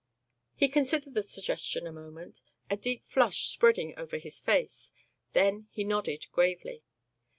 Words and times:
He 0.55 0.67
considered 0.67 1.13
the 1.13 1.21
suggestion 1.21 1.85
a 1.85 1.91
moment, 1.91 2.41
a 2.71 2.75
deep 2.75 3.05
flush 3.05 3.45
spreading 3.49 3.93
over 3.99 4.17
his 4.17 4.39
face; 4.39 4.93
then 5.33 5.67
he 5.69 5.83
nodded 5.83 6.25
gravely. 6.31 6.83